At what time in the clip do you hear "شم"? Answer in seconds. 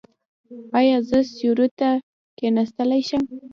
3.07-3.23